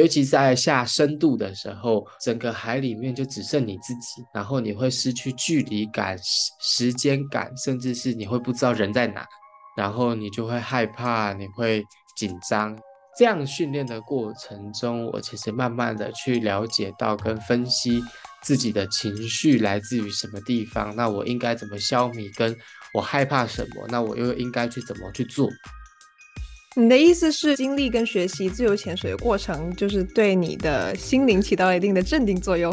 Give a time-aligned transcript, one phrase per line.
[0.00, 6.16] 尤其在下深度的时候，整个海里面就只剩你自己，然后你会失去距离感、
[6.58, 9.26] 时间感，甚至是你会不知道人在哪，
[9.76, 11.84] 然后你就会害怕，你会
[12.16, 12.74] 紧张。
[13.18, 18.02] 这样训练的过程中，我其实慢慢的去了解到跟分析
[18.42, 22.56] 自己的情绪来自于什么地方，那我应该怎么消弭，跟
[22.94, 25.46] 我害怕什么，那我又应该去怎么去做？
[26.76, 32.72] 你的意思是，经历跟学习自由潜水的过程，就是对你的心灵起到了一定的镇定作用？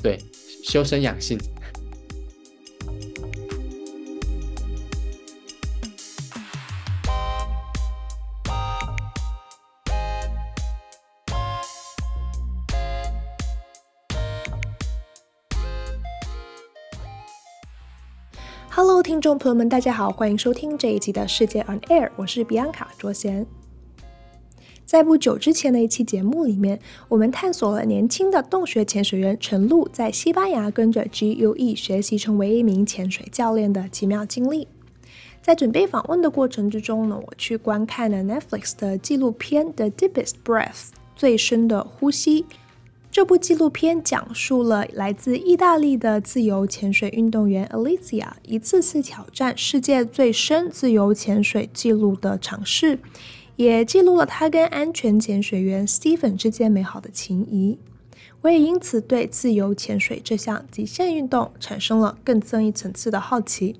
[0.00, 0.16] 对，
[0.62, 1.36] 修身养性。
[19.26, 23.44] 众朋友们，大家好，欢迎收听这一集的世界 On Air，我是比安卡卓贤。
[24.84, 34.68] 在不久之前的一期节目里面，我们探索了年轻的洞穴潜水员陈露在西班牙跟着 GUE 学习成为一名潜水教练的奇妙经历。
[35.42, 40.70] 在准备访问的过程之中呢，我去观看了 Netflix 的纪录片《The Deepest Breath》
[41.16, 42.46] 最深的呼吸。
[43.16, 52.98] 这部纪录片讲述了来自意大利的自由潜水运动员 Alicia 一次次挑战世界最深自由潜水纪录的尝试，
[53.56, 57.78] 也记录了她跟安全潜水员 Stephen 之间美好的情谊。
[58.42, 63.76] 我也因此对自由潜水这项极限运动产生了更深一层次的好奇。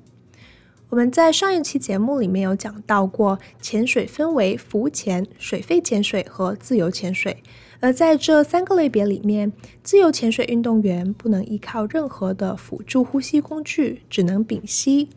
[0.89, 7.43] 我们在上一期节目里面有讲到过，潜水分为浮潜、水肺潜水和自由潜水。
[7.81, 15.09] 而在这三个类别里面，自由潜水运动员不能依靠任何的辅助呼吸工具，只能屏息。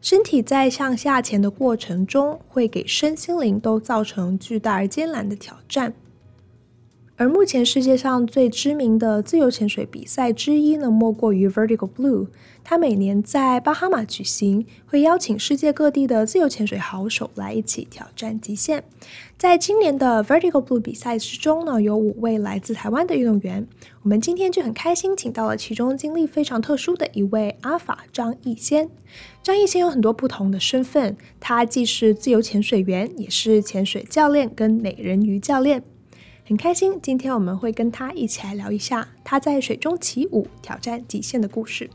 [0.00, 5.94] 身体在向下潜的过程中，会给身心灵都造成巨大而艰难的挑战。
[7.16, 12.26] 而目前世界上最知名的自由潜水比赛之一呢，莫过于 Vertical Blue。
[12.64, 18.84] 它每年在巴哈马举行，会邀请世界各地的自由潜水好手来一起挑战极限。
[19.36, 23.66] 在今年的 Vertical Blue 比赛之中呢，有五位来自台湾的运动员。
[24.02, 28.88] 我们今天就很开心，请到了其中经历非常特殊的一位阿法张亦先。
[29.42, 35.84] 张亦先有很多不同的身份，他既是自由潜水员，也是潜水教练跟美人鱼教练。
[36.52, 41.88] 很开心，今天我们会跟他一起来聊一下他在水中起舞、挑战极限的故事。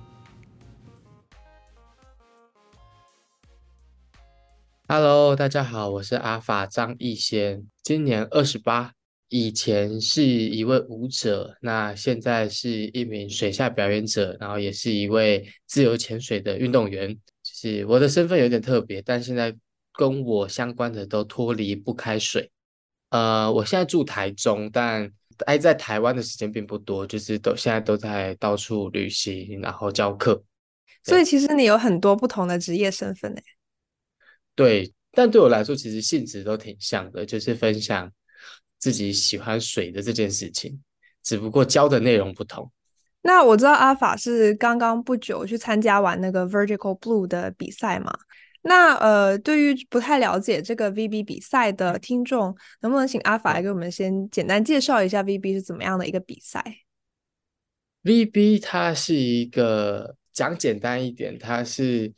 [4.87, 8.93] Hello，大家好，我是阿法张亦先，今年二十八，
[9.29, 17.13] 以前是一位舞者，那现在是一名水下表演者，然后也是一位自由潜水的运动员。
[17.13, 19.55] 就是我的身份有点特别，但现在
[19.93, 22.49] 跟我相关的都脱离不开水。
[23.09, 30.43] 呃，我现在住台中，但待在台湾的时间并不多，就是都现在都在到处旅行，然后教课。
[31.03, 33.41] 所以其实你有很多不同的职业身份呢？
[34.55, 38.11] 对，但对我来说，其实性质都挺像的，就是分享
[38.77, 40.81] 自己喜欢水的这件事情，
[41.23, 42.69] 只不过教的内容不同。
[43.21, 48.11] 那我知道阿法是刚刚不久去参加完那个 Vertical Blue 的比赛嘛？
[48.67, 56.61] 那呃，对于不太了解这个 VB 比赛的听众，能不能请阿法来给我们先简单介绍一下 VB 是怎么样的一个比赛
[58.03, 62.13] ？VB 它是一个讲简单一点，它是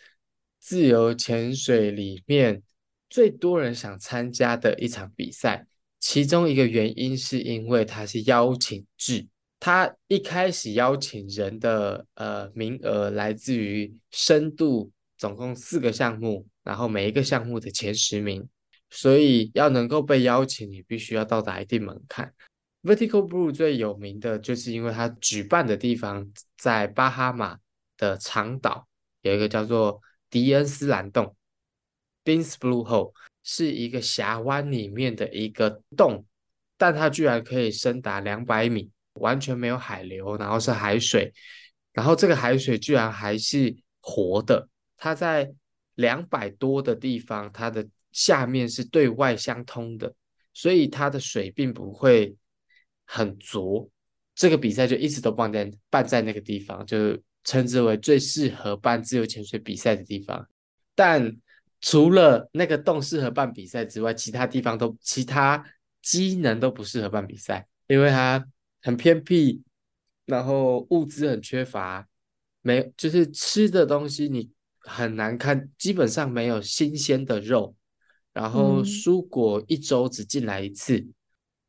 [0.59, 2.63] 自由潜水里面
[3.11, 5.67] 最多人想参加的一场比赛。
[5.99, 9.27] 其中一个原因是因为它是邀请制，
[9.59, 14.89] 它一开始邀请人的呃名额来自于深度。
[15.19, 18.47] 总共四个项目，然后每一个项目的前十名，
[18.89, 22.33] 所以要能够被邀请，你必须要到达一定门槛。
[22.81, 26.25] Vertical Blue 最有名的就是因为它举办的地方
[26.57, 27.59] 在巴哈马
[27.97, 28.87] 的长岛，
[29.21, 31.35] 有一个叫做迪恩斯蓝洞
[32.23, 33.11] （Dean's Blue Hole），
[33.43, 36.25] 是一个峡湾里面的一个洞，
[36.77, 41.33] 但它居然可以深达两百米，完全没有海流，然后是海水，
[41.91, 44.69] 然后这个海水居然还是活的。
[45.01, 45.49] 它在
[45.95, 50.13] 两百多的地方，它的下面是对外相通的，
[50.53, 52.35] 所以它的水并不会
[53.05, 53.89] 很浊。
[54.35, 60.47] 这个比赛就一直都办在办在那个地方，就称之为最适合办自由潜水比赛的地方。
[60.95, 61.33] 但
[61.79, 65.63] 除了那个洞适合办比赛之外，其他地方都其他
[66.01, 68.45] 机能都不适合办比赛，因为它
[68.81, 69.61] 很偏僻，
[70.25, 72.05] 然后物资很缺乏，
[72.61, 74.51] 没就是吃的东西你。
[74.79, 77.75] 很难看，基本上没有新鲜的肉，
[78.33, 80.97] 然后蔬果一周只进来一次，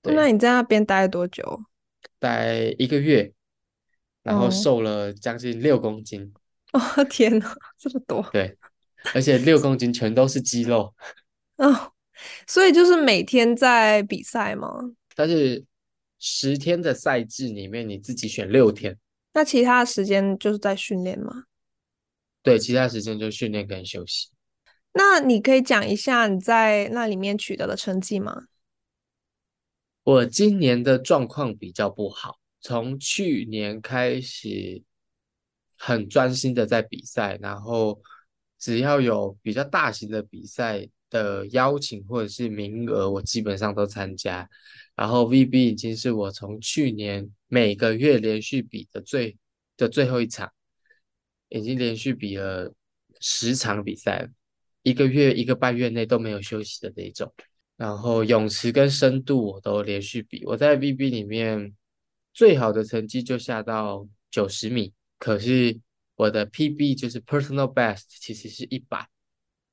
[0.02, 1.62] 嗯、那你在那边待了多久？
[2.18, 3.32] 待一个月，
[4.22, 6.32] 然后瘦了将近六公斤。
[6.72, 6.80] 哦，
[7.10, 8.22] 天哪，这么多！
[8.32, 8.56] 对，
[9.14, 10.94] 而且六公斤全都是肌肉。
[11.56, 11.92] 哦，
[12.46, 14.68] 所以就是每天在比赛吗？
[15.16, 15.64] 但是
[16.18, 18.96] 十天的赛制里面，你自己选六天。
[19.32, 21.44] 那其他的时间就是在训练吗？
[22.42, 24.28] 对，其他时间就训练跟休息。
[24.92, 28.44] 那你可以讲一下你在那里面取得的成绩吗？
[30.02, 34.82] 我今年的状况比较不好，从去年开始
[35.76, 38.00] 很专心的在比赛，然后
[38.58, 44.48] 只要有比较大型的比赛的邀请或者是名额，我基本上都参加。
[44.96, 49.36] 然后 VB 已经是我从去年每个月连续比的最
[49.76, 50.50] 的最后一场，
[51.50, 52.73] 已经连续比了
[53.20, 54.29] 十场比赛了，
[54.82, 57.31] 一个月一个半月内都没有休息的那种。
[57.76, 61.75] 然后泳池跟深度我都连续比，我在 VB 里面
[62.32, 65.79] 最好的成绩就下到九十米，可是
[66.17, 69.08] 我的 PB 就是 Personal Best 其实是一百，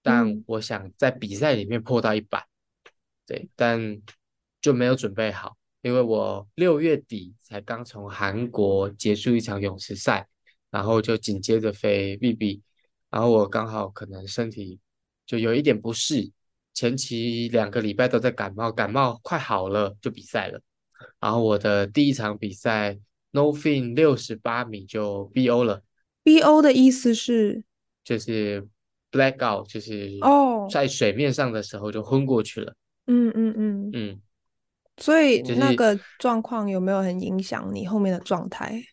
[0.01, 2.47] 但我想在比赛里面破到一百，
[3.25, 4.01] 对，但
[4.61, 10.25] 就没有准备好，因为我六月底才刚从韩国结束一场泳池赛，
[10.69, 12.61] 然后就紧接着飞 VB，
[13.09, 14.79] 然后我刚好可能身体
[15.25, 16.31] 就有一点不适。
[16.73, 20.61] 前期两个礼拜都在感冒，感冒快好了就比赛了。
[21.19, 22.97] 然后我的第一场比赛
[23.31, 25.81] No fin 六十八米就 BO 了。
[26.23, 27.63] BO 的意思是
[28.03, 28.67] 就是
[29.11, 32.75] black out，就是哦，在水面上的时候就昏过去了。
[33.07, 34.21] 嗯嗯嗯嗯。
[34.97, 38.83] 所以那个状况有没有很影响你后面的状态？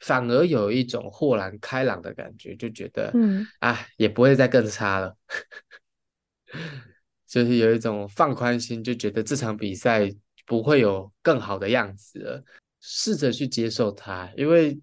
[0.00, 5.16] 反而有一种豁然开朗的感觉，就觉得嗯啊，也不会再更差了。
[7.26, 10.10] 就是有一种放宽心，就觉得这场比赛
[10.46, 12.44] 不会有更好的样子了，
[12.80, 14.28] 试着去接受它。
[14.36, 14.80] 因为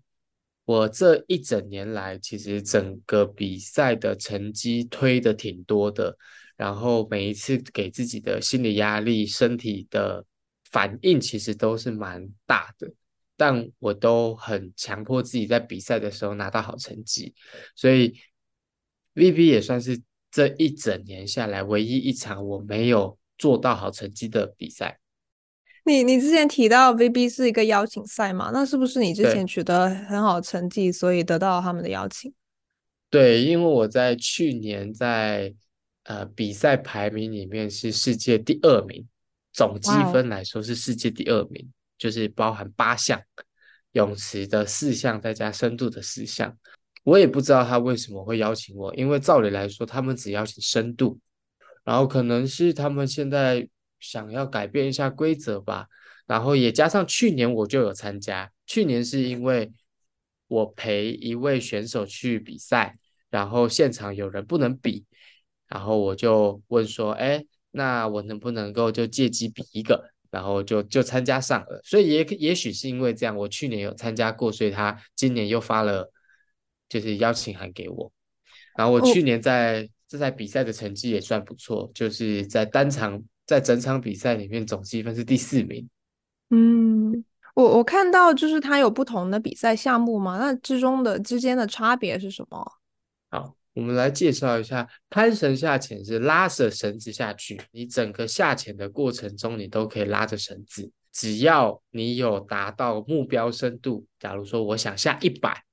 [0.64, 6.18] 我这一整年来，其实整个比赛的成绩推的挺多的，
[6.56, 10.24] 然后每一次给自己的心理压力、身体的
[10.72, 12.90] 反应，其实都是蛮大的。
[13.38, 17.34] 但我都很强迫自己在比赛的时候拿到好成绩，
[17.76, 18.20] 所以
[19.16, 20.02] VB 也算是。
[20.30, 25.00] 这一整年下来，唯一一场我没有做到好成绩的比赛。
[25.86, 28.52] 你你之前提到 VB 是一个邀请赛嘛？
[28.54, 32.32] 那是不是你之前取得很好成绩，所以得到他们的邀请？
[33.10, 35.56] 对，因为我在去年在
[36.04, 39.08] 呃比赛排名里面是世界第二名，
[39.54, 43.22] 总积分来说是世界第二名.就是包含八项
[43.94, 46.58] 泳池的四项，再加深度的四项。
[47.04, 51.20] 我也不知道他为什么会邀请我，因为照理来说，他们只邀请深度，
[51.84, 53.68] 然后可能是他们现在
[54.00, 55.88] 想要改变一下规则吧。
[56.26, 59.72] 然后也加上去年我就有参加，去年是因为
[60.50, 62.98] 我陪一位选手去比赛，
[63.30, 65.06] 然后现场有人不能比，
[65.70, 71.82] 然后我就问说，哎，那我能不能够就借机比一个，然后就就参加上了。
[71.84, 76.12] 所以也也许是因为这样，我去年有参加过，所以他今年又发了。
[76.90, 78.10] 就是邀请函给我，
[78.78, 85.86] 然后我去年在这赛比赛的成绩也算不错，就是在单场在整场比赛里面总积分是第四名。
[86.50, 87.26] 嗯，
[87.56, 92.66] 我我看到就是它有不同的比赛项目嘛，那之中的之间的差别是什么？
[93.30, 105.64] 好，我们来介绍一下，攀绳下潜是拉着绳子下去，你整个下潜的过程中你都可以拉着绳子，只要你有达到目标深度，假如说我想下一百。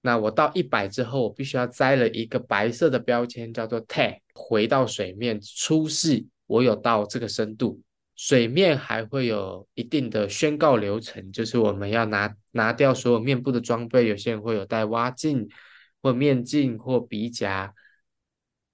[0.00, 7.80] 那我到一百之后，我必须要摘了一个白色的标签，叫做 tag，回到水面出示我有到这个深度。
[8.16, 15.48] 水面还会有一定的宣告流程，就是我们要拿拿掉所有面部的装备，有些人会有戴蛙镜
[16.06, 17.74] 或面镜或鼻夹，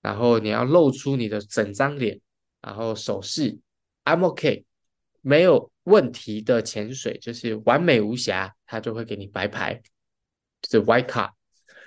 [0.02, 2.20] 然后你要露出你的整张脸，
[2.60, 3.58] 然后手势
[4.04, 4.66] I'm OK，
[5.22, 9.80] 没有问题的潜水就是完美无瑕，他就会给你白牌。
[10.60, 11.30] 就是 white card。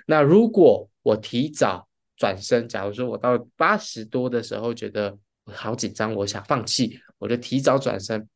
[0.06, 8.28] 那如果我提早转身，假如说我到八十多的时候觉得我好紧张，我想放弃，我就提早转身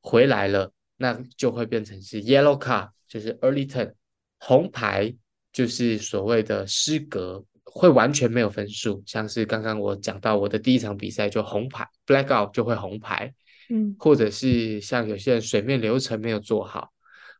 [0.00, 3.94] 回来了，那就会变成是 yellow card，就是 early turn。
[4.38, 5.14] 红牌
[5.60, 9.02] 就是所谓的失格，会完全没有分数。
[9.04, 13.34] 像是刚刚我讲到我的第一场比赛就红牌，black out 就会红牌。
[13.68, 16.90] 嗯，或者是像有些人水面流程没有做好，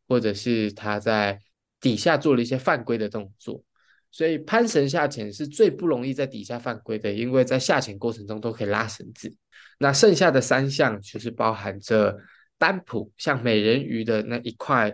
[0.06, 1.40] 或者是他在。
[1.82, 3.64] 底下做了一些犯规的动作，
[4.10, 9.34] 所以攀绳下潜是最不容易在底下犯规的，因为在下潜过程中都可以拉绳子。
[9.78, 12.14] 那剩下的三项就是包含着
[12.58, 14.92] 单蹼，像美人鱼的那一块，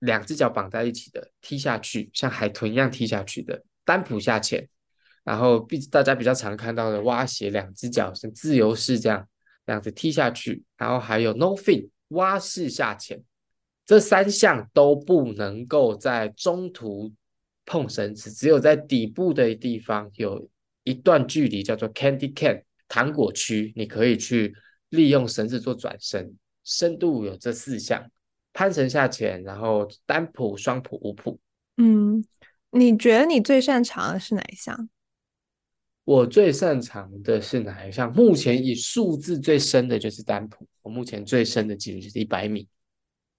[0.00, 4.68] 两只脚绑在一起的踢下去，像海豚一样踢下去的单蹼下潜，
[5.24, 9.26] 然后比大家比较常看到的蛙鞋，两只脚是自由式这样
[9.64, 13.22] 这样子踢下去，然后还有 no fin 蛙式下潜，
[13.86, 17.12] 这三项都不能够在中途
[17.64, 20.48] 碰绳子，只有在底部的地方有
[20.84, 24.54] 一段距离叫做 candy can 糖果区，你可以去
[24.90, 28.08] 利用绳子做转身，深度有这四项。
[28.56, 31.36] 攀绳下潜，然后单蹼、双蹼、五蹼。
[31.76, 32.24] 嗯，
[32.70, 34.88] 你觉得你最擅长的是哪一项？
[36.04, 38.10] 我最擅长的是哪一项？
[38.14, 40.56] 目前以数字最深的就是单蹼。
[40.80, 42.66] 我目前最深的记录就是一百米。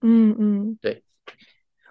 [0.02, 1.04] 嗯嗯，对。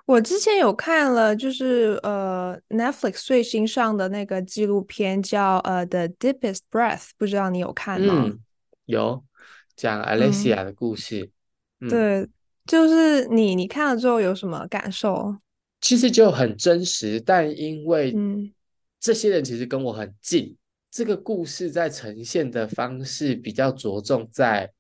[0.05, 8.23] 我之前有看了，就是呃 Netflix 最新上的那个纪录片叫呃 The Deepest Breath，不知道你有看吗？
[8.25, 8.39] 嗯，
[8.85, 9.25] 有，
[9.75, 11.33] 讲 Alessia 的故事。
[11.81, 12.29] 嗯嗯、对。
[12.67, 15.37] 就是你，你看了之后有什么感受？
[15.81, 18.15] 其实就很真实，但因为
[18.99, 20.57] 这些人其实跟我很近，嗯、
[20.91, 24.73] 这个故事在呈现的方式比较着重在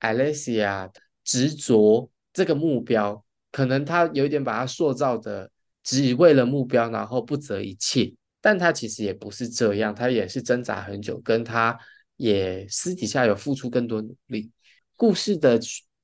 [0.00, 0.90] Alessia
[1.24, 5.50] 执着这个目标，可能他有一点把它塑造的
[5.82, 11.78] 只为了目标，然后不择一切，但他其实也不是这样，他也是挣扎很久，跟他
[12.16, 14.50] 也私底下有付出更多努力。
[14.96, 15.58] 故事的。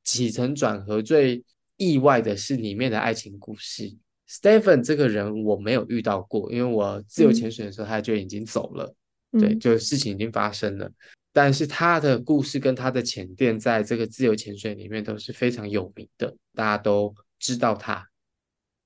[0.08, 1.44] 起承转合最
[1.76, 3.94] 意外的是里面的爱情故事。
[4.26, 8.94] Stephen 这个人我没有遇到过，因为我自由潜水的时候他就已经走了，
[9.32, 10.90] 嗯、对，就事情已经发生了。
[11.30, 18.08] 但是他的故事跟他的潜店在这个自由潜水里面都是非常有名的，大家都知道他。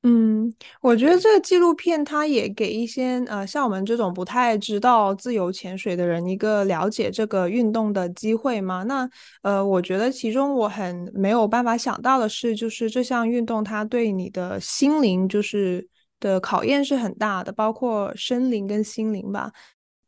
[0.04, 8.82] 嗯，我觉得这个纪录片它也给一些呃像我们这种不太知道自由潜水的人一个了解这个运动的机会嘛。
[8.82, 9.08] 那
[9.42, 15.86] 呃，我觉得其中我很没有办法想到的是，就是这项运动它对你的心灵就是
[16.18, 19.52] 的考验是很大的，包括身灵跟心灵吧。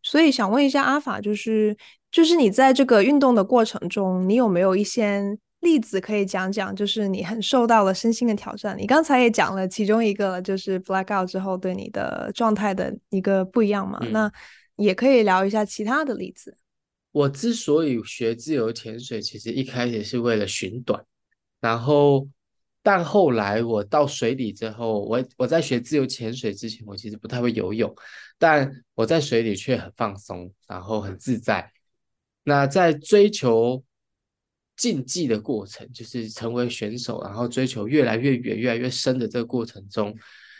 [0.02, 1.76] 所以想问一下阿法，就是
[2.10, 5.22] 就是你在这个运动的过程中，你有没有一些
[5.64, 8.78] 例子可以讲讲，就是你很受到了身心的挑战。
[8.78, 13.98] 你刚才也讲了其中一个，就是 blackout 之后对你的状态的一个不一样嘛。
[14.02, 14.32] 嗯、那
[14.76, 16.56] 也可以聊一下其他的例子。
[17.10, 21.04] 我之所以学自由潜水，其实一开始是为了寻短，
[21.60, 22.28] 然后
[22.82, 27.92] 但后来我到水里之后，我我在学自由潜水之前，我其实不太会游泳，
[28.38, 31.72] 但我在水里却很放松，然后很自在。
[32.44, 33.82] 那在追求。
[34.76, 40.16] 竞技的过程就是成为选手，然后追求越来越远、越来越深的这个过程中，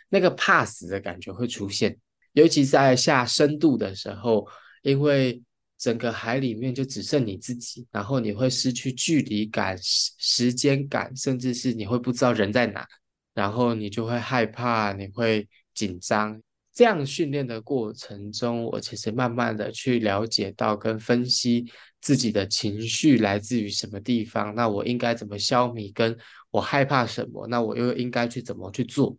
[0.08, 1.98] 那个怕死的感觉会出现。
[2.32, 4.46] 尤其在下深度的时候，
[4.82, 5.42] 因为
[5.78, 12.86] 整个海里面就只剩你自己，然后你会失去距离感、时间感，甚至是你会不知道人在哪，
[13.34, 16.40] 然后你就会害怕，你会紧张。
[16.72, 21.64] 这样训练的过程中，我其实慢慢的去了解到跟分析。
[22.04, 24.54] 自己的情绪来自于什么地方？
[24.54, 25.90] 那我应该怎么消弭？
[25.94, 26.14] 跟
[26.50, 27.46] 我害怕什么？
[27.46, 29.16] 那我又应该去怎么去做？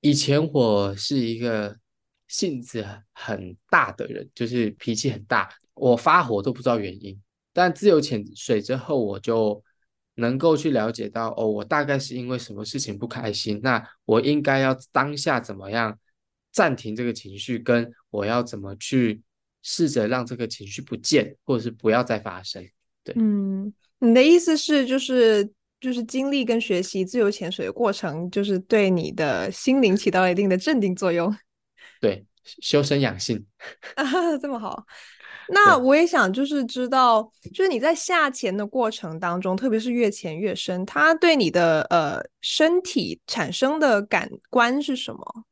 [0.00, 1.78] 以前我是一个
[2.26, 7.16] 性子很大的人，就是脾气很大，我发火都不知道原因。
[7.52, 9.62] 但自由潜水之后，我就
[10.16, 13.60] 能够去了解到，哦，我大概是因为什么事情不开心？
[13.62, 15.96] 那我应该要当下怎么样
[16.50, 17.60] 暂停这个情绪？
[17.60, 19.22] 跟我要怎么去？
[19.62, 22.66] 试着让这个情绪不见，或者是不要再发生。
[23.04, 25.50] 对，嗯，你的意思是，就是
[25.80, 31.34] 就是经历跟学习自由潜水的过程，就是对你的心灵起到了一定的镇定作用。
[32.00, 32.24] 对，
[32.60, 33.44] 修身养性
[33.96, 34.84] 啊，这么好。
[35.50, 45.44] 那我也想就是知道，就是你在下潜的过程当中，特别是越潜越深，它对你的呃身体产生的感官是什么？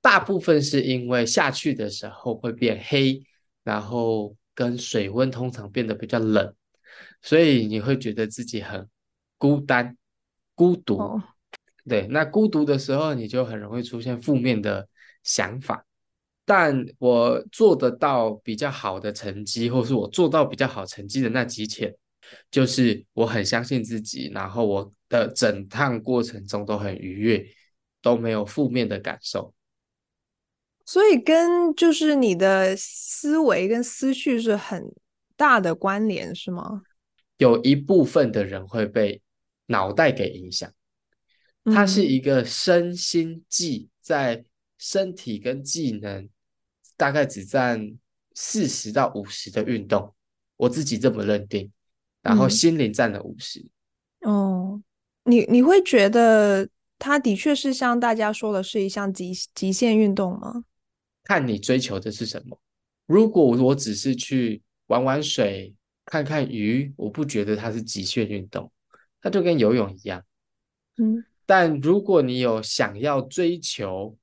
[0.00, 3.20] 大部分是因为下去的时候会变黑。
[3.70, 6.52] 然后跟水温通常变得比较冷，
[7.22, 8.84] 所以你会觉得自己很
[9.38, 9.96] 孤单、
[10.56, 10.98] 孤独。
[10.98, 11.20] Oh.
[11.88, 14.88] 对，那孤独的时候，你就很容易出现负面的
[15.22, 15.86] 想法。
[16.44, 21.94] 但我做得到比较好的成绩，或是我做到比较好成绩的那几天，
[22.50, 27.46] 就是我很相信自己，然后我的整趟过程中都很愉悦，
[28.02, 29.54] 都没有负面的感受。
[30.90, 34.92] 所以跟就是你的思维跟思绪是很
[35.36, 36.82] 大的关联，是吗？
[37.36, 39.22] 有一部分的人会被
[39.66, 40.68] 脑袋给影响，
[41.66, 44.44] 它是一个身心技，在
[44.78, 46.28] 身体跟技能
[46.96, 47.96] 大概只占
[48.34, 50.12] 四十到五十的运动，
[50.56, 51.70] 我自己这么认定，
[52.20, 53.64] 然后心灵占了五十。
[54.22, 54.82] 哦，
[55.22, 56.68] 你你会觉得
[56.98, 60.64] 它的确是像大家说的是一项极极限运动吗？
[61.30, 62.60] 看你追求的是什么。
[63.06, 65.72] 如果我只是去玩玩水、
[66.04, 68.68] 看看鱼，我不觉得它是极限运动，
[69.22, 70.24] 它就跟游泳一样。
[70.96, 74.18] 嗯，但如果你有想要追求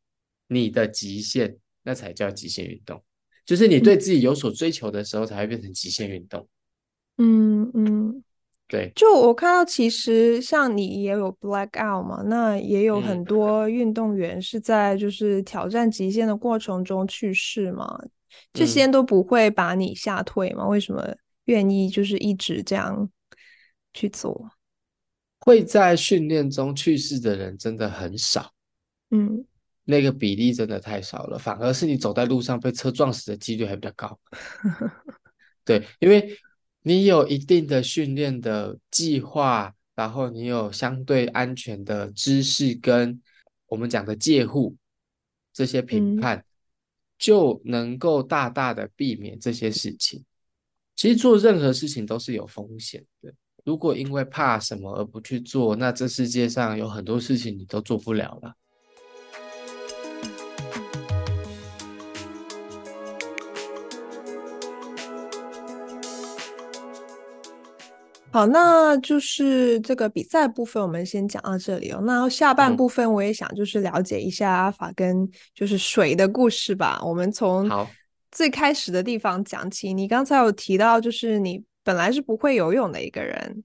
[0.48, 3.02] 你的极限，那才叫极限运动。
[3.46, 6.46] 就是你对自己有所追求的时候，才会变成极限运动。
[7.20, 8.22] 嗯嗯，
[8.68, 8.92] 对。
[8.96, 18.00] 就我看到，其实像你也有 blackout 嘛，那也有很多运动员是在就是挑战极限的过程中去世嘛。
[18.54, 20.68] 这些都不会把你吓退吗？
[20.68, 23.10] 为什么愿意就是一直这样
[23.94, 24.52] 去做？
[25.40, 28.52] 会在训练中去世的人真的很少，
[29.12, 29.46] 嗯，
[29.86, 34.20] 那个比例真的太少了，反而是你走在路上被车撞死的几率还比较高。
[35.64, 36.30] 对，因为
[36.82, 43.22] 你有一定的训练的计划，然后你有相对安全的知识跟
[43.68, 44.76] 我们讲的戒护
[45.54, 46.38] 这些评判。
[46.38, 46.44] 嗯
[47.20, 50.24] 就能够大大的避免这些事情。
[50.96, 53.34] 其实做任何事情都是有风险的。
[53.66, 58.54] 如果因为怕什么而不去做，那这世界上有很多事情你都做不了了。
[68.38, 72.00] 好，那就是这个比赛部分，我们先讲到这里哦。
[72.06, 77.02] 那下半部分我也想就是了解一下阿法跟就是水的故事吧。
[77.04, 77.68] 我们从
[78.32, 79.92] 最开始的地方讲起。
[79.92, 83.64] 你刚才有提到，就是你本来是不会游泳的一个人，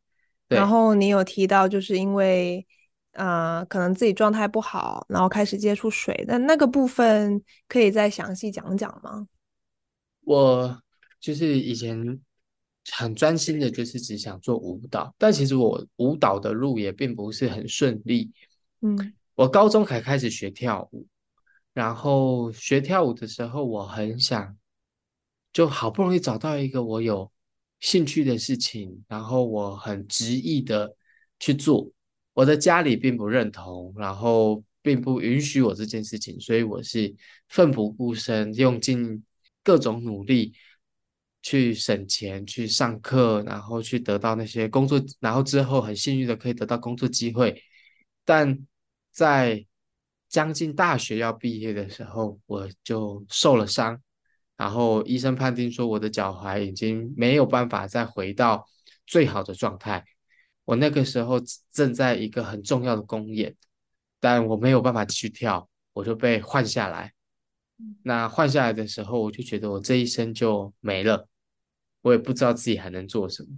[0.49, 2.67] 然后你有提到就是因为
[3.13, 6.25] 呃可能自己状态不好，然后开始接触水。
[6.27, 9.27] 那那个部分可以再详细讲讲吗？
[10.25, 10.81] 我
[11.21, 12.19] 就是以前。
[12.91, 18.33] 很专心的，就是只想做舞蹈，但其实我舞蹈的路也并不是很顺利。
[18.81, 21.07] 嗯，我高中才开始学跳舞，
[21.73, 24.57] 然后学跳舞的时候，我很想，
[25.53, 27.31] 就好不容易找到一个我有
[27.79, 30.97] 兴趣的事情，然后我很执意的
[31.39, 31.89] 去做。
[32.35, 37.15] 我的家里并不认同，然后并不允许我这件事情，所以我是
[37.49, 39.23] 奋不顾身，用尽
[39.63, 40.55] 各种努力。
[41.43, 47.61] 去省钱，去上课，然后去得到那些工作，然后之后很幸运的可以得到工作机会。
[48.25, 48.59] 但
[49.11, 49.67] 在
[50.29, 54.01] 将近大学要毕业的时候，我就受了伤，
[54.57, 58.67] 然后医生判定说我的脚踝已经没有办法再回到
[59.07, 60.05] 最好的状态。
[60.65, 61.41] 我那个时候
[61.73, 63.55] 正在一个很重要的公演，
[64.21, 67.13] 但我没有办法继续跳，我就被换下来。
[68.05, 71.29] 那换下来的时候，我就觉得我这一生就没了。
[72.03, 73.49] 我也不知道自己还能做什么。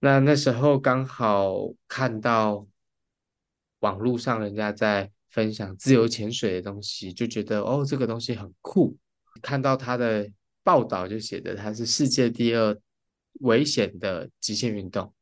[0.00, 1.56] 那那时候刚好
[1.88, 2.66] 看到
[3.80, 8.96] 网络上人家在分享自由潜水的东西，就觉得哦，这个东西很酷。
[9.42, 10.30] 看到他的
[10.62, 12.76] 报道就写的他是世界第二
[13.40, 15.12] 危险的极限运动。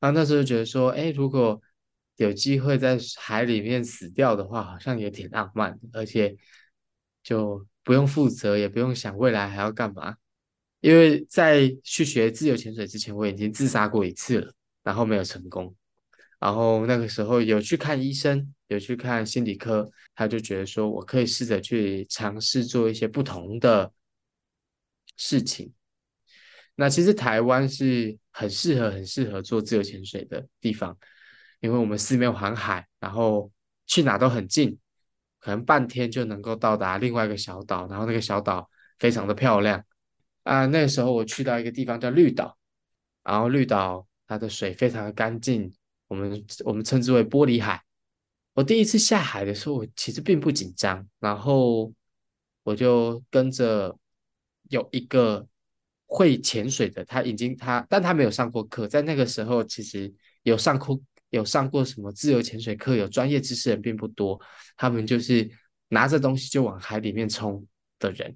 [0.00, 1.60] 然后那时候就觉得说，哎，如果
[2.16, 6.36] 有机会在海里面死掉的话，好像也挺浪漫的，而且
[7.22, 10.16] 就不用负责，也不用想未来还要干嘛。
[10.80, 15.74] 因为在去学自由潜水之前，我已经自杀过一次了，然后没有成功。
[16.38, 23.92] 然后那个时候有去看医生，有去看心理科，他就觉得说我可以试着去尝试做一些不同的
[25.16, 25.72] 事情。
[26.76, 30.96] 那其实台湾是很适合、很适合做自由潜水的地方，
[31.58, 33.50] 因为我们四面环海，然后
[33.88, 34.78] 去哪都很近，
[35.40, 39.84] 可能半天就能够到达另外一个小岛，然后那个小岛非常的漂亮。
[40.48, 42.56] 啊，那个时候我去到一个地方叫绿岛，
[43.22, 45.70] 然后绿岛它的水非常的干净，
[46.06, 47.84] 我们我们称之为玻璃海。
[48.54, 51.92] 我第一次下海的时候，我其实并不紧张，然后
[52.62, 53.94] 我就跟着
[54.70, 55.46] 有一个
[56.06, 60.10] 会潜水的，他已经他，但他没有上过课，在那个时候其实
[60.44, 64.40] 有上过有上过什么自由潜水课，有专业知识的人并不多，
[64.78, 65.46] 他们就是
[65.88, 67.66] 拿着东西就往海里面冲
[67.98, 68.34] 的人。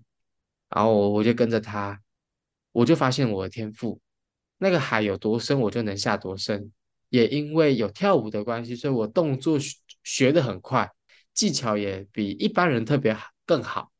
[0.75, 2.01] 然后我我就跟着他，
[2.73, 4.01] 我就发现我的天赋，
[4.59, 6.73] 那个海有多深，我就能下多深。
[7.11, 10.91] 也因为有跳舞的关系，所以我动作学学得很快，
[11.35, 13.93] 技巧也比一般人特别好更好。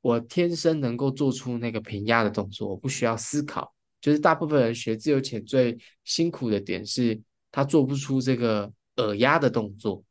[0.00, 3.74] 我天生能够做出那个平压的动作，我不需要思考。
[4.00, 10.02] 就是大部分人学自由潜最辛苦的点是，他做不出这个耳压的动作。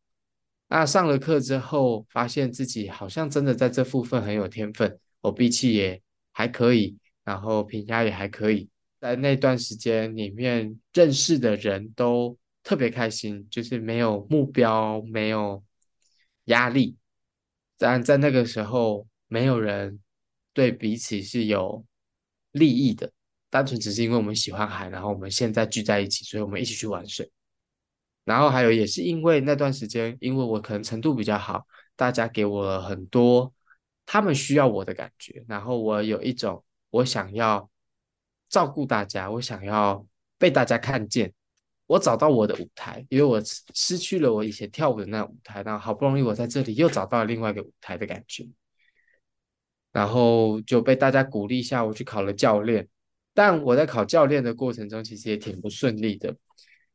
[0.67, 4.99] 那上了课之后，发现自己好像真的在这部分很有天分。
[5.25, 15.63] 我闭气也还可以，然后平压也还可以，在那段时间里面认识的人都特别开心，就是没有目标，没有
[16.45, 16.95] 压力。
[17.77, 19.99] 但在那个时候，没有人
[20.53, 21.83] 对彼此是有
[22.51, 23.11] 利益的，
[23.49, 27.29] 单纯只是因为我们喜欢海，然后我们现在聚在一起，所以我们一起去玩水。
[28.23, 33.53] 然后还有也是因为那段时间，因为我可能程度比较好，大家给我了很多
[34.05, 37.69] 他们需要我的感觉，然后我有一种我想要
[38.49, 40.05] 照顾大家，我想要
[40.37, 41.33] 被大家看见，
[41.87, 43.41] 我找到我的舞台，因为我
[43.73, 48.47] 失去了我以前跳舞的那舞台，然后好不容易我在这里又找到了另外一个舞台的感觉，
[49.91, 52.87] 然后就被大家鼓励下，我去考了教练，
[53.33, 56.35] 但我在考教练的过程中，其实也挺不顺利的。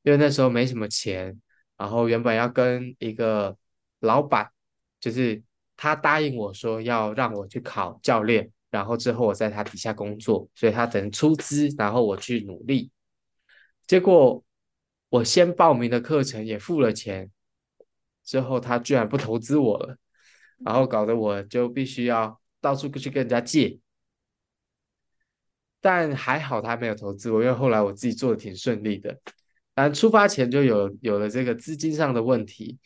[0.02, 1.38] 因为那时候没什么钱，
[1.76, 3.56] 然后原本要跟一个
[4.00, 4.50] 老板，
[4.98, 5.42] 就是
[5.82, 12.90] 他答应我说要让我去考教练，然后之后我在他底下工作，所以他等出资，然后我去努力。
[13.86, 14.44] 结果
[15.08, 17.30] 我先报名的课程也付了钱，
[18.22, 19.96] 之后他居然不投资我了，
[20.58, 23.78] 然后搞得我就必须要到处去跟人家借。
[25.80, 29.18] 但还好他没有投资我，因为后来我自己做的挺顺利的。
[29.72, 32.78] 但出发前就有有了这个资金上的问题，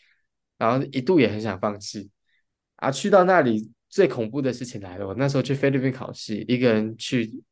[0.58, 2.08] 然后一度也很想放弃。
[2.84, 7.42] 啊，去到那里最恐怖的事情来了，我那时候去菲律宾考试，一个人去，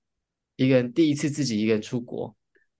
[0.56, 2.34] 一个人第一次自己一个人出国，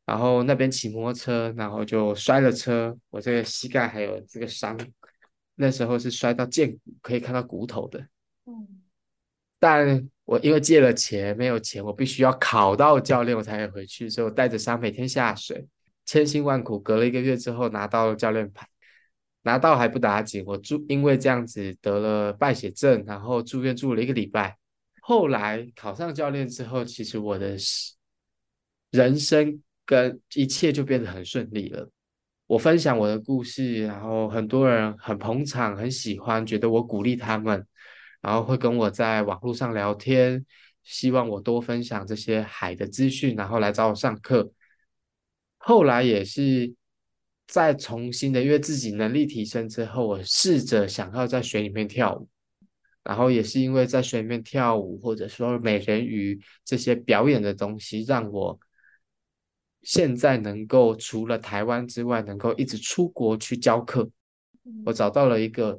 [0.04, 4.78] 然后那边骑摩托车，然后就摔了车，我这个膝盖还有这个伤，
[5.54, 7.98] 那时候是摔到见骨，可以看到骨头的。
[8.44, 8.82] 嗯，
[9.58, 15.66] 但我因为借了钱，没有钱，我必须要考到教练，我才可以回去，所以我带着伤每天下水。
[16.04, 18.66] 千辛万苦，隔了一个月之后拿到了教练牌，
[19.42, 24.57] 拿到还不打紧，我住因为这样子得了败血症，然后住院住了一个礼拜。
[25.00, 27.57] 后来考上教练之后，其实我的
[28.90, 31.90] 人生跟一切就变得很顺利了。
[32.46, 37.66] 我分享我的故事，然后很多人很捧场，很喜欢，觉得我鼓励他们，
[38.20, 40.44] 然后会跟我在网络上聊天，
[40.83, 44.52] 希望我多分享这些海的资讯，然后来找我上课。
[45.57, 46.74] 后来也是
[47.52, 52.26] 再重新的，因为自己能力提升之后，我试着想要在水里面跳舞，
[53.04, 58.58] 然后也是因为在水里面跳舞，或者说美人鱼这些表演的东西，让我
[59.82, 64.08] 现在能够除了台湾之外，能够一直出国去教课。
[64.86, 65.78] 我找到了一个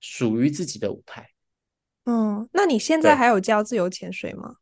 [0.00, 1.30] 属于自己的舞台。
[2.04, 4.56] 嗯，那你现在还有教自由潜水吗？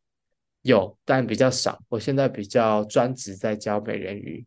[0.61, 1.83] 有，但比较少。
[1.89, 4.45] 我现在比较专职在教美人鱼。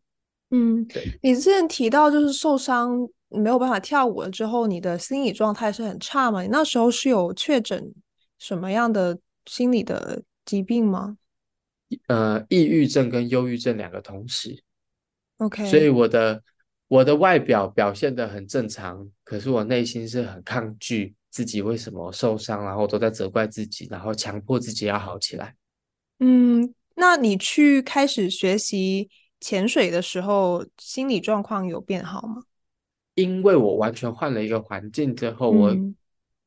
[0.51, 1.03] 嗯，对。
[1.23, 6.41] 你之前提到就是受伤没有办法跳舞了之后，你的心理状态是很差嘛？
[6.41, 7.93] 你那时候是有确诊
[8.37, 11.17] 什么样的心理的疾病吗？
[12.07, 14.63] 呃，抑郁症跟忧郁症两个同时。
[15.37, 15.65] OK。
[15.69, 16.43] 所以我的
[16.87, 25.55] 我的外表表现的很正常，可是我内心是很抗拒自己为什么受伤，然后都在责怪自己，然后强迫自己要好起来。
[26.19, 29.09] 嗯，那你去开始学习
[29.41, 32.43] 潜水的时候，心理状况有变好吗？
[33.15, 35.93] 因为我完全换了一个环境之后，嗯、我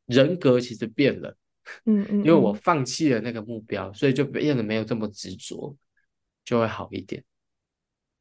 [0.06, 1.36] 人格其实变了。
[1.84, 5.76] 嗯嗯，因为我放弃了那个目标，所以就变得没有这么执着，
[6.44, 7.22] 就会好一点。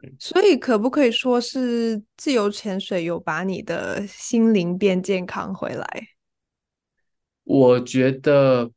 [0.01, 6.07] 嗯，所以可不可以说是自由潜水有把你的心灵变健康回来？
[7.43, 8.71] 我觉得。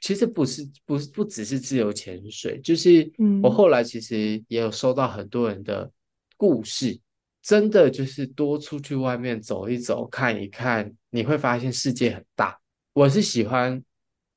[0.00, 3.10] 其实不是，不是，不只是自由潜水，就是
[3.42, 5.90] 我后来其实也有收到很多人的
[6.36, 7.00] 故事，嗯、
[7.42, 12.58] 真的就是多出去外面走一走，看一看，你会发现世界很大。
[12.92, 13.82] 我是喜欢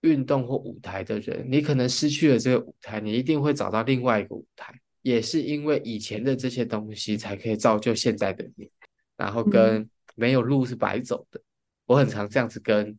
[0.02, 8.70] 运动或舞台的人，你可能失去了这个舞台，你一定会找到另外一个舞台，也是因为以前的这些东西才可以造就现在的你。
[9.16, 11.40] 然后跟没有路是白走的，
[11.86, 12.98] 我很常这样子跟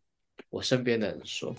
[0.48, 1.54] 我身边的人说。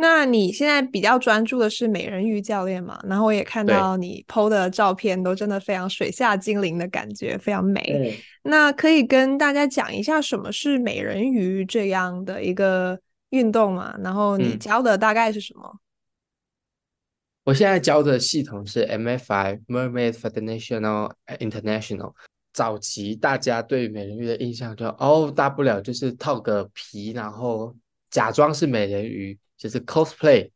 [0.00, 2.98] 那你现在比较专注的是美人鱼教练嘛？
[3.06, 8.18] 然后我也看到你 PO 的照片，都真的非常水下精灵的感觉，非常美。
[8.42, 13.94] 那可以跟大家讲一下什么是美人鱼这样的一个运动嘛？
[14.02, 15.70] 然后你教的大概是什么？
[15.70, 15.78] 嗯，
[17.44, 22.14] 我现在教的系统是 MFI Mermaid Federation International。
[22.52, 27.76] 早期大家对美人鱼的印象就哦，大不了就是套个皮，然后
[28.10, 29.38] 假装是美人鱼。
[29.60, 30.50] 就是 cosplay，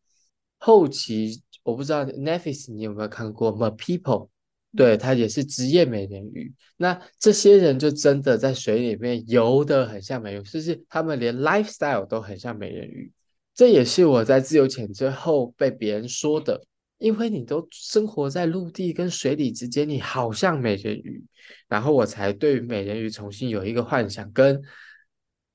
[0.57, 4.31] 后期我不知道 Netflix 你有没有看过 The People，
[4.75, 6.51] 对，他也是职业美人鱼。
[6.79, 13.13] 那这些人就真的在水里面游得很像美人鱼，就是他们连 lifestyle 都很像美人鱼。
[13.55, 16.65] 这也是我在自由潜之后被别人说的，
[16.97, 21.23] 因为你都生活在陆地跟水里之间，你好像美人鱼，
[21.69, 24.61] 然后我才对美人鱼重新有一个幻想，跟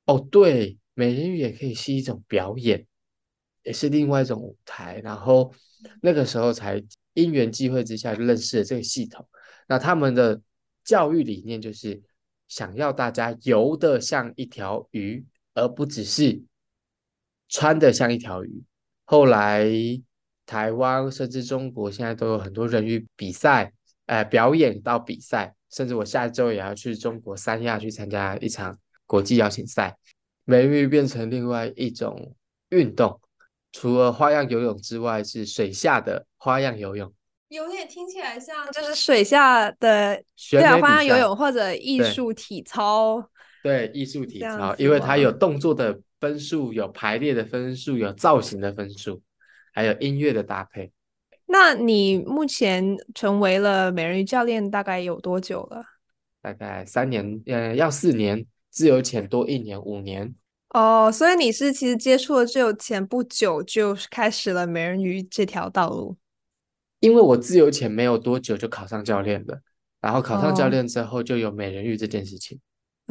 [0.05, 2.85] 哦对，美人鱼也可以是一种表演，
[3.63, 5.53] 也是另外一种舞台，然后
[6.01, 9.27] 那个时候才因缘际会之下就认识了这个系统。
[9.67, 10.41] 那他们的
[10.83, 12.01] 教育理念就是
[12.47, 16.41] 想要大家游得像一条鱼，而不只是。
[17.51, 18.63] 穿的像一条鱼。
[19.05, 19.65] 后来，
[20.45, 23.73] 台湾甚至中国现在都有很多人鱼比赛，
[24.05, 25.55] 呃，表演到比赛。
[25.71, 29.97] 甚至我下周也要去中国三亚去参加一场国际邀请赛。
[30.45, 32.35] 美人鱼变成另外一种
[32.69, 33.19] 运动，
[33.71, 37.13] 除了花样游泳之外，是水下的花样游泳。
[37.49, 43.29] 有点听起来像就是水下的对啊，花样游泳或者艺术体操。
[43.63, 45.99] 对，艺术体操，因为它有动作的。
[46.19, 49.21] 分数有排列的分数，有造型的分数，
[49.71, 50.91] 还有音乐的搭配。
[51.45, 55.81] 那你目前成为了美人鱼教练大概有多久了？
[56.41, 58.45] 大概三年，呃，要四年。
[58.69, 60.35] 自由潜多一年，五年。
[60.69, 66.15] 哦，所以你是其实接触了自由潜不久，就开始了美人鱼这条道路。
[66.99, 69.61] 因为我自由潜没有多久就考上教练了，
[70.01, 72.57] 然后考上教练之后就有美人鱼这件事情。
[72.57, 72.61] 哦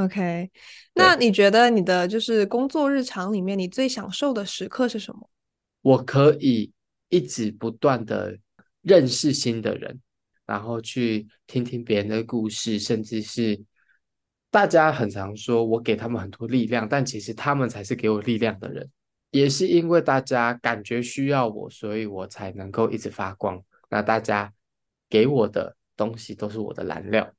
[0.04, 0.48] OK，
[0.94, 5.28] 那你觉得你的就是工作日常里面，你最享受的时刻是什么？
[5.82, 6.70] 我可以
[7.08, 8.38] 一直不断的
[8.82, 10.00] 认识新的人，
[10.46, 13.60] 然后去听听别人的故事，甚至是
[14.50, 18.88] 大家很常说我给他们很多力量，但其实他们才是给我力量的人。
[19.30, 23.62] 也是因为大家感觉需要我，所以我才能够一直发光。
[23.90, 24.52] 那大家
[25.08, 27.30] 给我的东西都是我的燃料，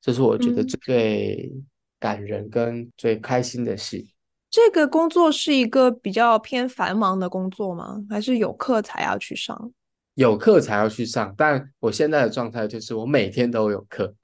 [0.00, 1.66] 这是我觉得最、嗯。
[2.00, 4.06] 感人跟最开心的事。
[4.48, 8.00] 这个工作是一个比较偏繁忙的工作吗？
[8.08, 9.72] 还是有课才要去上？
[10.14, 14.14] 有课才要去上，但我现在的状态就是我每天都有课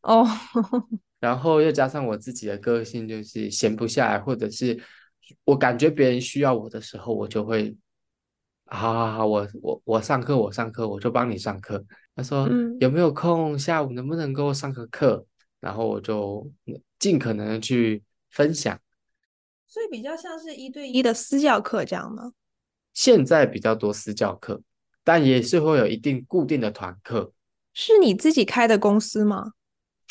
[0.00, 0.26] 哦。
[1.22, 4.76] 然后又加上我自己的个性，就是闲不下来，或者是
[5.44, 7.76] 我感觉别人需要我的时候，我就会，
[8.66, 11.84] 好好好，我我我上课，我上课，我就帮你上课。
[12.16, 13.56] 他说，嗯，有没有空？
[13.56, 15.24] 下午能不能给我上个课？
[15.60, 16.50] 然后我就
[16.98, 18.76] 尽可能的去分享，
[19.68, 22.32] 所以比较像是一对一的私教课这样吗？
[22.92, 24.60] 现在比较多私教课，
[25.04, 27.32] 但也是会有一定固定的团课。
[27.72, 29.52] 是你自己开的公司吗？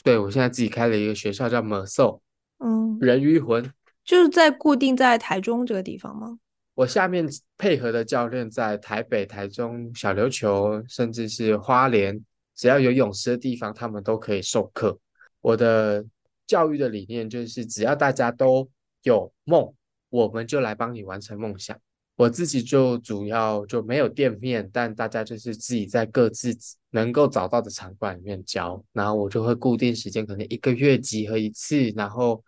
[0.03, 2.21] 对，我现在自己开了一个学校，叫 Mersault，
[2.57, 3.71] 嗯，人鱼魂，
[4.03, 6.39] 就是在固定在台中这个地方吗？
[6.73, 12.23] 我下面配合的教练在台北、台中、小琉球，甚至是花莲，
[12.55, 14.97] 只要有泳池的地方，他们都可以授课。
[15.41, 16.03] 我的
[16.47, 18.67] 教育的理念就是，只要大家都
[19.03, 19.71] 有梦，
[20.09, 21.77] 我们就来帮你完成梦想。
[22.21, 26.55] 我自己就主要就没有店面，但大家就是自己在各自
[26.91, 32.43] 能够找到的场馆里面教，然后我就会固定时间，可能一个月集合一次，然后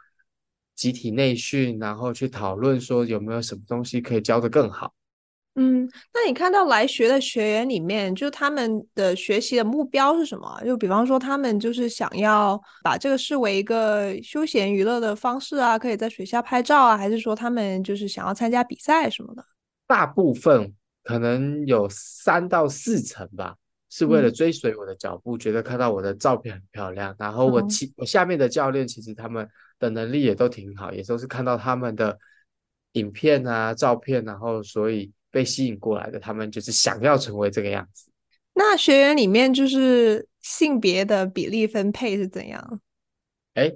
[0.75, 4.93] 集体内训，然后去讨论说有没有什么东西可以教得更好。
[5.55, 10.61] 嗯，那你看到来学的学员里面，就他们的学习的目标是什么？
[10.63, 19.43] 就比方说，他们就是想要把这个视为一个休闲娱乐的方式啊，可以在水下拍照啊，还是说他们就是想要参加比赛什么的？
[19.87, 23.55] 大部分可能有三到四成吧，
[23.89, 29.47] 是为了追随我的脚步，嗯、觉得看到我的照片很漂亮，然后我其、嗯、我下面的教练其实他们
[29.79, 32.17] 的能力也都挺好，也都是看到他们的
[32.93, 35.11] 影片啊、照片，然后所以。
[35.33, 38.07] 被吸引过来的，他们就是想要成为这个样子。
[38.53, 42.79] 那学员里面就是性别的比例分配是怎样？
[43.55, 43.73] 哎，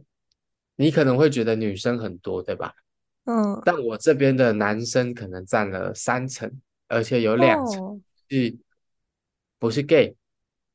[0.75, 2.75] 你可能会觉得女生很多，对吧？
[3.27, 3.61] 嗯。
[3.63, 6.51] 但我这边的男生可能占了三成，
[6.87, 8.57] 而且有两成是
[9.59, 10.15] 不是 gay？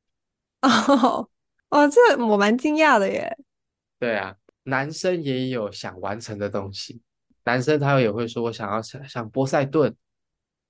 [0.62, 1.28] 哦
[1.70, 3.36] 哦，这我蛮惊讶的耶。
[3.98, 7.02] 对啊，男生也有想完成的东西。
[7.44, 9.94] 男生他也会说，我想要像像波塞顿。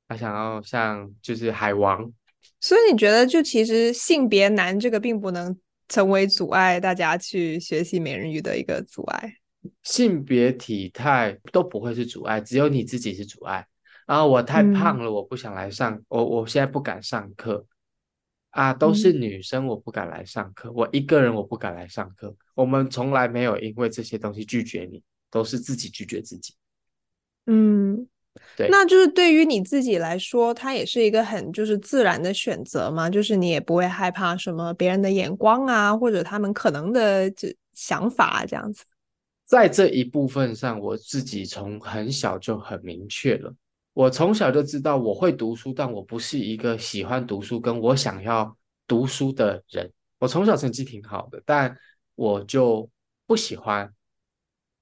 [0.09, 2.12] 他想要像就是海王，
[2.61, 9.37] 所以你觉得就其实性别男这个并不能成为阻碍大家去学习美人鱼的一个阻碍，
[9.83, 13.66] 性别体态都不会是阻碍，只有你自己是阻碍。
[14.07, 17.64] 然后我太胖了，我不想来上，嗯、我我现在不敢上课
[18.51, 22.35] 啊，都是女生，我不敢来上课，嗯、我一个人我不敢来上课。
[22.55, 26.55] 我们从来没有因为这些东西拒绝你，都是自己拒绝自己。
[27.46, 28.07] 嗯。
[28.57, 38.85] 对，那就是对于你自己来说，它也是一个很就是自然的选择嘛，就是你也不会害怕什么别人的眼光啊，或者他们可能的这想法这样子。
[39.53, 43.55] 在这一部分上，我自己从很小就很明确了，
[43.93, 49.93] 我从小就知道我会读书，但我不是一个喜欢读书跟我想要读书的人。
[50.19, 51.77] 我从小成绩挺好的，但
[52.15, 52.88] 我就
[53.27, 53.93] 不喜欢。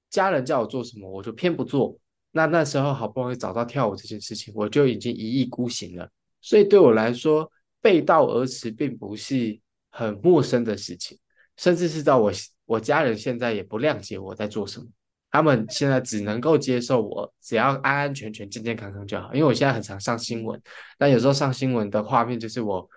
[0.09, 1.99] 家人叫我做什么，我就偏不做。
[2.31, 6.09] 那那时候好不容易找到跳舞这件事情，我就已经一意孤行了。
[6.41, 9.59] 所以对我来说，背道而驰并不是
[9.91, 11.19] 很陌生的事情，
[11.57, 12.31] 甚至是到我
[12.71, 14.87] 我家人现在也不谅解我在做什么。
[15.33, 19.35] 他们现在只能够接受我，只要安安全全、健健康康就好。
[19.35, 20.61] 因为我现在很常上新闻，
[20.97, 22.89] 但有时候上新闻的画面就是我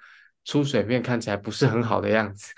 [0.46, 2.54] 出水面看起来不是很好的样子。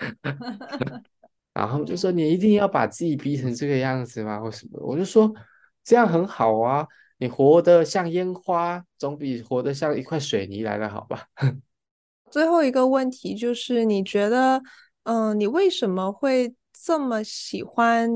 [1.54, 4.40] 然后就说你一定要把自己逼成这个样子吗？
[4.42, 4.80] 或什么？
[4.82, 5.34] 我就说。
[5.88, 6.88] 这样很好啊，
[7.20, 11.28] 你活得像烟花，总比活得像一块水泥来的好吧？
[12.32, 14.58] 最后一个问题就是，你觉得，
[15.04, 18.10] 嗯、呃，你为什么会这么喜欢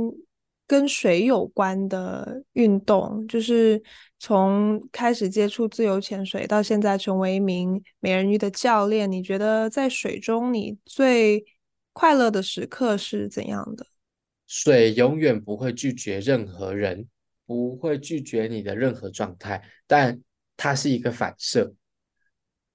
[0.67, 3.27] 跟水有关的运动？
[3.27, 3.81] 就是
[4.19, 11.45] 从开始接触自由潜水到现在成为一名美人鱼的教练，你觉得在水中你最
[11.93, 13.85] 快乐的时刻是怎样的？
[14.47, 17.07] 水永远不会拒绝任何人。
[17.49, 20.21] 不会拒绝你的任何状态，但
[20.55, 21.73] 它是一个反射，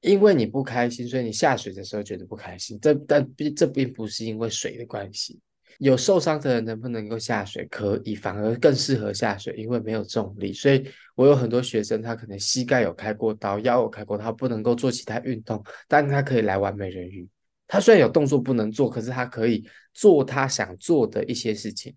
[0.01, 2.77] 因为你不开心，所以你下水的时候觉得不开心。
[2.81, 5.39] 这但并这并不是因为水的关系。
[5.79, 7.67] 有受伤的人能不能够下水？
[7.67, 10.53] 可以，反而更适合下水，因为没有重力。
[10.53, 10.85] 所以
[11.15, 17.29] 我有很多学生，他可能膝盖有开过刀，腰有开过刀，他不能够做其他运动，但他可以来玩美人鱼。
[17.67, 21.95] 他虽然有动作不能做，可是他可以做他想做的一些事情。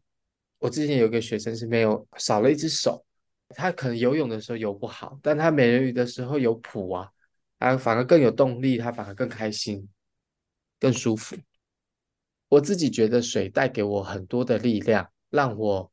[0.59, 3.05] 我之前有个学生是没有少了一只手，
[3.49, 7.09] 他可能游泳的时候游不好，但他美人鱼的时候有谱啊，
[7.59, 9.87] 啊反而更有动力，他反而更开心，
[10.79, 11.35] 更舒服。
[12.49, 15.91] 我自己觉得水带给我很多的力量，让我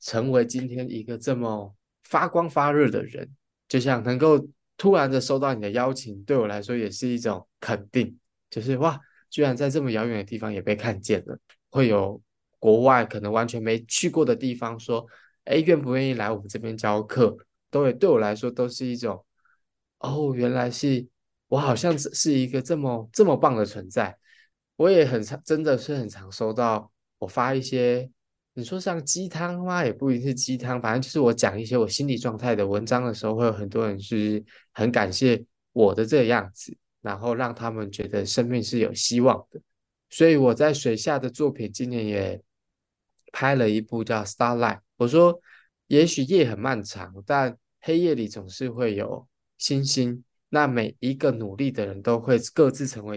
[0.00, 3.28] 成为今天一个这么发光发热的人。
[3.68, 8.18] 就像能够突然的收到你的邀请，对我来说也是一种肯定，
[8.50, 11.38] 就是哇，居然在这么遥远的地方也被看见了，
[11.70, 12.20] 会有。
[12.62, 15.06] 国外可能完全没去过的地方，说，
[15.44, 17.34] 哎，愿不愿意来我们这边教课？
[17.70, 19.24] 都会对我来说都是一种，
[20.00, 21.08] 哦，原来是
[21.48, 24.14] 我好像是是一个这么这么棒的存在。
[24.80, 28.10] 我也很常，真的是很常收到我发一些，
[28.54, 29.84] 你说像鸡汤吗？
[29.84, 39.60] 也不一定是鸡汤，反正就是我讲一些我心理状态的文章的时候，会有很多人是很感谢我的这样子，然后让他们觉得生命是有希望的。
[40.08, 42.42] 所以我在水下的作品今年也。
[43.32, 45.40] 拍了一部叫《Starlight》，我说，
[45.86, 49.24] 也许夜很漫长，但黑夜里总是会有
[49.56, 50.24] 星星。
[50.48, 53.16] 那每一个努力的人都会各自成为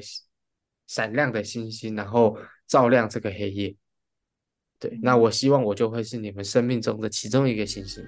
[0.88, 3.76] 闪亮的星星，然后照亮这个黑夜。
[4.80, 8.04] 对，那我希望我就会是你们生命中的其中一个星星。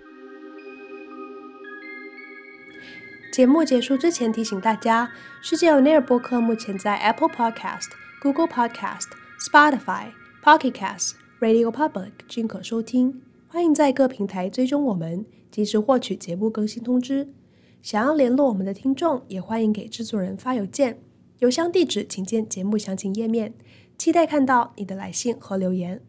[3.32, 5.12] 节目结束之前提醒大家，
[5.42, 7.90] 世界 On Air 播客目前在 Apple Podcast、
[8.22, 9.10] Google Podcast、
[9.40, 10.12] Spotify、
[10.44, 11.14] Pocket Cast。
[11.42, 17.28] Radio Public 均可收听，欢迎在各平台追踪我们，及时获取节目更新通知。
[17.82, 21.04] 想要联络我们的听众，也欢迎给制作人发邮件，
[21.46, 23.54] 邮箱地址请见节目详情页面。
[24.00, 26.02] 期待看到你的来信和留言。